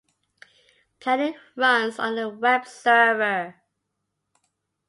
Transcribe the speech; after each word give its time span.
Planet 0.99 1.35
runs 1.55 1.99
on 1.99 2.17
a 2.17 2.27
web 2.27 2.65
server. 2.65 3.53